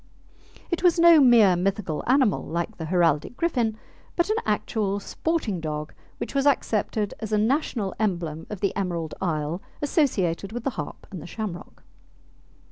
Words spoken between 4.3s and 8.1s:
an actual sporting dog which was accepted as a national